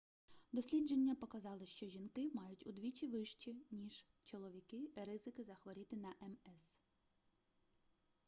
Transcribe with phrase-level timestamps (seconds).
[0.51, 6.79] дослідження показали що жінки мають удвічі вищі ніж чоловіки ризики захворіти на мс